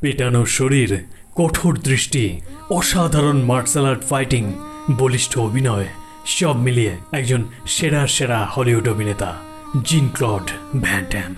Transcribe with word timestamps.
পেটানো 0.00 0.42
শরীর, 0.58 0.90
কঠোর 1.34 1.74
দৃষ্টি, 1.88 2.24
অসাধারণ 2.70 3.38
মার্শাল 3.42 3.86
আর্ট 3.86 4.02
ফাইটিং 4.04 4.44
বলিষ্ঠ 4.90 5.32
অভিনয়, 5.38 5.86
সব 6.26 6.56
মিলিয়ে 6.56 6.92
একজন 7.12 7.42
সেরা 7.66 8.02
সেরা 8.06 8.38
হলিউড 8.44 8.88
অভিনেতা, 8.88 9.30
জিন 9.84 10.08
ক্লড 10.08 10.46
ভ্যান্ড্যাম 10.82 11.30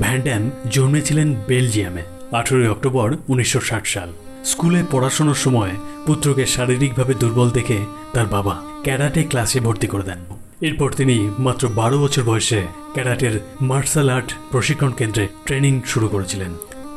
ভ্যান্ড্যাম 0.00 0.42
জন্মেছিলেন 0.70 1.28
বেলজিয়ামে, 1.48 2.02
আঠেরোই 2.32 2.68
অক্টোবর 2.68 3.08
উনিশশো 3.28 3.60
ষাট 3.60 3.84
সাল। 3.86 4.10
স্কুলে 4.44 4.80
পড়াশোনার 4.90 5.34
সময় 5.34 5.70
পুত্রকে 6.06 6.46
শারীরিকভাবে 6.46 7.14
দুর্বল 7.14 7.50
দেখে 7.50 7.78
তার 8.12 8.26
বাবা 8.26 8.54
ক্যারাটে 8.84 9.22
ক্লাসে 9.24 9.60
ভর্তি 9.60 9.86
করে 9.86 10.02
দেন। 10.02 10.20
এরপর 10.60 10.88
তিনি 10.92 11.16
মাত্র 11.38 11.68
বারো 11.68 11.96
বছর 11.98 12.22
বয়সে 12.22 12.60
ক্যারাটের 12.94 13.34
মার্শাল 13.60 14.08
আর্ট 14.10 14.28
প্রশিক্ষণ 14.50 14.90
কেন্দ্রে 14.90 15.24
ট্রেনিং 15.46 15.72
শুরু 15.86 16.08
করেছিলেন। 16.08 16.52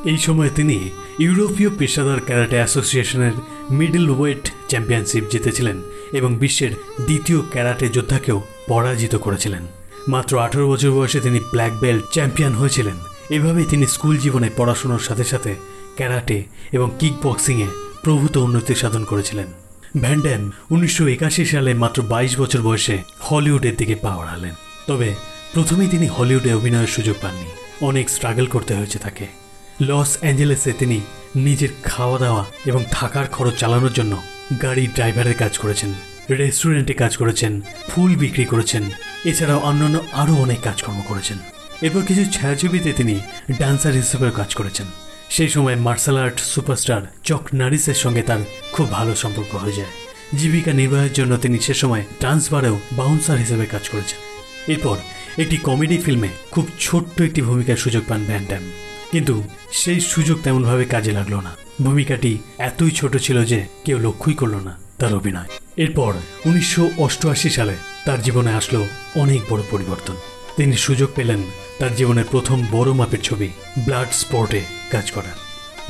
এই 0.06 0.18
সময় 0.18 0.50
তিনি 0.56 0.90
ইউরোপীয় 1.20 1.70
পেশাদার 1.78 2.20
ক্যারাটে 2.22 2.56
অ্যাসোসিয়েশনের 2.56 3.32
মিডল 3.72 4.10
ওয়েট 4.10 4.52
চ্যাম্পিয়নশিপ 4.68 5.24
জিতেছিলেন 5.30 5.82
এবং 6.14 6.36
বিশ্বের 6.36 6.72
দ্বিতীয় 7.06 7.42
ক্যারাটে 7.52 7.90
যোদ্ধাকেও 7.90 8.42
পরাজিত 8.68 9.16
করেছিলেন। 9.16 9.64
মাত্র 10.08 10.40
আঠারো 10.40 10.70
বছর 10.70 10.92
বয়সে 10.92 11.20
তিনি 11.20 11.40
ব্ল্যাক 11.40 11.74
বেল্ট 11.82 12.04
চ্যাম্পিয়ন 12.12 12.54
হয়েছিলেন। 12.54 12.96
এভাবেই 13.30 13.66
তিনি 13.70 13.88
স্কুল 13.88 14.18
জীবনে 14.18 14.50
পড়াশোনার 14.58 15.00
সাথে 15.00 15.24
সাথে 15.24 15.56
ক্যারাটে 15.96 16.44
এবং 16.72 16.92
কিক 17.00 17.14
বক্সিংয়ে 17.24 17.68
প্রভূত 18.04 18.38
উন্নতি 18.38 18.76
সাধন 18.76 19.04
করেছিলেন। 19.04 19.48
ভ্যান্ড্যাম 20.02 20.52
উনিশশো 20.72 21.06
সালে 21.46 21.74
মাত্র 21.74 22.02
বাইশ 22.02 22.40
বছর 22.40 22.62
বয়সে 22.62 22.98
হলিউডের 23.32 23.76
দিকে 23.76 23.96
পা 23.96 24.10
বাড়ালেন। 24.10 24.54
তবে 24.88 25.16
প্রথমেই 25.54 25.88
তিনি 25.88 26.08
হলিউডে 26.08 26.54
অভিনয়ের 26.54 26.88
সুযোগ 26.88 27.16
পাননি। 27.22 27.50
অনেক 27.82 28.10
স্ট্রাগল 28.10 28.46
করতে 28.46 28.74
হয়েছে 28.76 29.00
তাকে। 29.00 29.45
লস 29.82 30.18
অ্যাঞ্জেলেসে 30.22 30.74
তিনি 30.80 31.02
নিজের 31.36 31.70
খাওয়া 31.84 32.20
দাওয়া 32.20 32.46
এবং 32.66 32.84
থাকার 32.92 33.28
খরচ 33.28 33.60
চালানোর 33.60 33.94
জন্য 33.94 34.18
গাড়ির 34.62 34.90
ড্রাইভারের 34.94 35.34
কাজ 35.34 35.58
করেছেন, 35.58 35.94
রেস্টুরেন্টে 36.30 36.94
কাজ 36.94 37.18
করেছেন, 37.18 37.62
ফুল 37.90 38.16
বিক্রি 38.16 38.46
করেছেন, 38.46 38.84
এছাড়াও 39.26 39.60
অন্যান্য 39.60 40.00
আরও 40.14 40.34
অনেক 40.34 40.62
কাজকর্ম 40.62 41.02
করেছেন। 41.02 41.38
এরপর 41.82 42.02
কিছু 42.02 42.26
ছায়াছবিতে 42.32 42.94
তিনি 42.94 43.20
ডান্সার 43.60 43.94
হিসেবেও 43.94 44.32
কাজ 44.32 44.56
করেছেন। 44.56 44.86
সেই 45.30 45.50
সময় 45.50 45.76
মার্শাল 45.76 46.18
আর্ট 46.18 46.40
সুপারস্টার 46.40 47.02
চক 47.24 47.54
নারিসের 47.54 47.94
সঙ্গে 47.94 48.22
তার 48.22 48.40
খুব 48.72 48.92
ভালো 48.92 49.16
সম্পর্ক 49.16 49.56
হয়ে 49.56 49.74
যায়। 49.74 49.92
জীবিকা 50.36 50.74
নির্বাহের 50.74 51.14
জন্য 51.14 51.38
তিনি 51.38 51.60
সে 51.60 51.74
সময় 51.74 52.04
ডান্স 52.22 52.52
বারেও 52.52 52.80
বাউন্সার 52.92 53.38
হিসেবে 53.38 53.66
কাজ 53.66 53.90
করেছেন। 53.90 54.20
এরপর 54.68 54.98
একটি 55.38 55.58
কমেডি 55.58 55.98
ফিল্মে 55.98 56.28
খুব 56.52 56.68
ছোট্ট 56.80 57.22
একটি 57.22 57.42
ভূমিকার 57.42 57.76
সুযোগ 57.76 58.04
পান 58.08 58.26
ভ্যান 58.26 58.46
ভ্যান্ডাম 58.46 58.95
কিন্তু 59.16 59.44
সেই 59.72 60.00
সুযোগ 60.00 60.38
তেমনভাবে 60.42 60.86
কাজে 60.86 61.12
লাগল 61.12 61.36
না। 61.36 61.52
ভূমিকাটি 61.82 62.38
এতই 62.58 62.92
ছোট 62.92 63.18
ছিল 63.18 63.38
যে 63.46 63.60
কেউ 63.86 63.98
লক্ষ্যই 63.98 64.34
করল 64.34 64.56
না 64.56 64.74
তার 65.00 65.14
অভিনয়। 65.14 65.50
এরপর 65.78 66.14
উনিশশো 66.46 66.84
অষ্টআশি 66.98 67.50
সালে 67.50 67.76
তার 68.06 68.22
জীবনে 68.22 68.52
আসলো 68.54 68.82
অনেক 69.16 69.42
বড় 69.50 69.62
পরিবর্তন। 69.72 70.16
তিনি 70.56 70.76
সুযোগ 70.76 71.10
পেলেন 71.16 71.42
তার 71.80 71.96
জীবনের 71.96 72.28
প্রথম 72.32 72.58
বড় 72.72 72.94
মাপের 72.94 73.22
ছবি 73.22 73.50
ব্লাড 73.86 74.10
স্পটে 74.12 74.62
কাজ 74.92 75.12
করার 75.12 75.38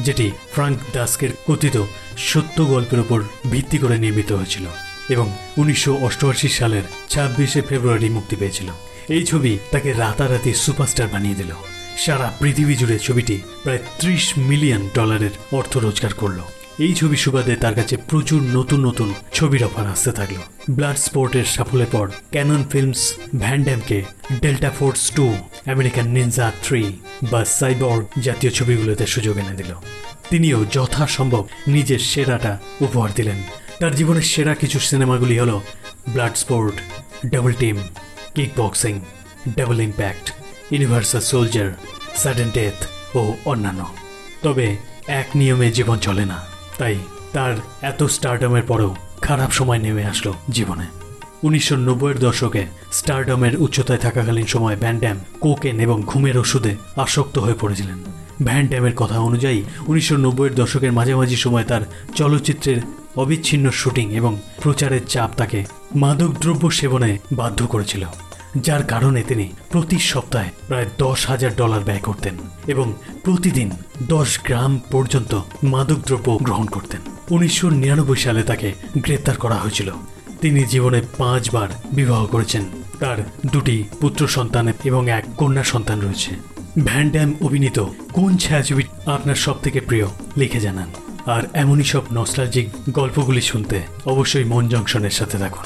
যেটি 0.04 0.32
ফ্রাঙ্ক 0.54 0.78
ডাস্কের 0.94 1.30
কথিত 1.48 1.78
সত্য 2.18 2.58
গল্পের 2.66 3.00
উপর 3.00 3.20
ভিত্তি 3.52 3.78
করে 3.78 3.98
নির্মিত 3.98 4.32
হয়েছিল 4.32 4.66
এবং 5.10 5.28
উনিশশো 5.58 5.94
অষ্টআশি 6.02 6.50
সালের 6.50 6.86
ছাব্বিশে 7.10 7.62
ফেব্রুয়ারি 7.62 8.10
মুক্তি 8.10 8.36
পেয়েছিল। 8.36 8.70
এই 9.10 9.24
ছবি 9.26 9.52
তাকে 9.72 9.90
রাতারাতি 9.94 10.52
সুপারস্টার 10.54 11.08
বানিয়ে 11.08 11.36
দিল। 11.36 11.54
সারা 11.98 12.34
পৃথিবী 12.40 12.76
জুড়ে 12.76 13.00
ছবিটি 13.00 13.42
প্রায় 13.64 13.80
ত্রিশ 14.00 14.38
মিলিয়ন 14.38 14.90
ডলারের 14.96 15.30
অর্থ 15.52 15.78
রোজগার 15.78 16.14
করল। 16.14 16.40
এই 16.80 16.94
ছবি 16.94 17.16
সুবাদে 17.16 17.56
তার 17.56 17.76
কাছে 17.76 17.98
প্রচুর 17.98 18.42
নতুন 18.42 18.86
নতুন 18.86 19.14
ছবির 19.34 19.64
অফার 19.64 19.88
আসতে 19.88 20.12
থাকল। 20.12 20.36
ব্লাড 20.72 20.98
স্পোর্টের 20.98 21.44
সাফল্যের 21.46 21.88
পর 21.92 22.12
Cannon 22.32 22.64
Films 22.72 23.14
ভ্যান্ড্যামকে 23.36 24.04
Delta 24.42 24.70
Force 24.70 25.12
two 25.12 25.36
American 25.66 26.08
Ninja 26.08 26.52
three 26.64 26.94
বা 27.32 27.46
সাইবর 27.46 28.04
জাতীয় 28.22 28.52
ছবিগুলোতে 28.52 29.06
সুযোগ 29.06 29.38
এনে 29.38 29.56
দিল। 29.56 29.74
তিনিও 30.30 30.66
যথাসম্ভব 30.72 31.48
নিজের 31.68 32.00
সেরাটা 32.00 32.60
উপহার 32.82 33.10
দিলেন। 33.16 33.44
তার 33.80 33.96
জীবনের 33.96 34.22
সেরা 34.22 34.56
কিছু 34.56 34.80
সিনেমাগুলি 34.80 35.40
হলো 35.40 35.62
Bloodsport 36.36 36.76
Double 37.26 37.54
Team 37.54 37.78
Kickboxing 38.58 39.00
Double 39.58 39.82
Impact 39.82 40.35
Universal 40.72 41.22
Soldier, 41.22 41.70
Sudden 42.16 42.50
Death 42.54 42.78
ও 43.16 43.22
অন্যান্য। 43.46 43.82
তবে 44.42 44.78
এক 45.08 45.28
নিয়মে 45.36 45.72
জীবন 45.72 45.98
চলে 46.00 46.26
না, 46.26 46.38
তাই 46.78 46.96
তার 47.34 47.54
এত 47.82 48.04
স্টারডমের 48.04 48.64
পরেও 48.64 48.96
খারাপ 49.22 49.52
সময় 49.52 49.80
নেমে 49.80 50.04
আসলো 50.06 50.34
জীবনে। 50.50 50.86
উনিশশো 51.44 51.76
নব্বইয়ের 51.76 52.20
দশকে 52.20 52.62
স্টারডমের 52.92 53.54
উচ্চতায় 53.58 53.98
থাকাকালীন 53.98 54.46
সময় 54.46 54.76
ভ্যান্ড্যাম 54.76 55.18
কোকেন 55.40 55.80
এবং 55.80 55.98
ঘুমের 56.02 56.38
ওষুধে 56.38 56.76
আসক্ত 56.96 57.38
হয়ে 57.38 57.60
পড়েছিলেন। 57.62 58.00
ভ্যান্ড্যামের 58.44 58.96
কথা 58.96 59.20
অনুযায়ী 59.20 59.64
উনিশশো 59.88 60.18
নব্বইয়ের 60.18 60.56
দশকের 60.56 60.92
মাঝামাঝি 60.92 61.36
সময় 61.36 61.64
তার 61.64 61.82
চলচ্চিত্রের 62.16 62.80
অবিচ্ছিন্ন 63.16 63.66
শুটিং 63.72 64.08
এবং 64.14 64.40
প্রচারের 64.62 65.04
চাপ 65.06 65.30
তাকে 65.38 65.66
মাদকদ্রব্য 65.96 66.72
সেবনে 66.72 67.18
বাধ্য 67.32 67.68
করেছিল। 67.68 68.06
যার 68.62 68.84
কারণে 68.84 69.24
তিনি 69.24 69.50
প্রতি 69.70 70.00
সপ্তাহে 70.00 70.50
প্রায় 70.68 70.86
দশ 70.98 71.28
হাজার 71.28 71.56
ডলার 71.56 71.80
ব্যয় 71.80 72.00
করতেন 72.00 72.36
এবং 72.68 72.94
প্রতিদিন 73.24 73.72
দশ 74.04 74.40
গ্রাম 74.44 74.80
পর্যন্ত 74.92 75.42
মাদকদ্রব্য 75.64 76.38
গ্রহণ 76.42 76.66
করতেন। 76.66 77.02
উনিশশো 77.30 77.70
নিরানব্বই 77.70 78.18
সালে 78.18 78.44
তাকে 78.44 78.74
গ্রেপ্তার 78.98 79.38
করা 79.38 79.56
হয়েছিল। 79.56 79.92
তিনি 80.42 80.64
জীবনে 80.64 81.02
পাঁচবার 81.18 81.68
বিবাহ 81.94 82.26
করেছেন। 82.26 82.64
তার 83.00 83.18
দুটি 83.52 83.84
পুত্র 84.02 84.28
সন্তান 84.28 84.74
এবং 84.84 85.10
এক 85.10 85.26
কন্যা 85.38 85.64
সন্তান 85.64 86.02
রয়েছে। 86.02 86.36
ভ্যান্ড্যাম 86.84 87.34
অভিনীত 87.42 87.80
কোন 88.14 88.38
ছায়াছবি 88.38 88.84
আপনার 89.06 89.36
সব 89.36 89.62
থেকে 89.62 89.80
প্রিয় 89.80 90.06
লিখে 90.38 90.60
জানান। 90.60 90.90
আর 91.26 91.44
এমনই 91.54 91.84
সব 91.84 92.02
নস্টালজিক 92.14 92.70
গল্পগুলি 92.90 93.42
শুনতে 93.42 93.82
অবশ্যই 94.06 94.44
মন 94.44 94.68
জংশনের 94.68 95.10
সাথে 95.10 95.38
থাকুন। 95.38 95.66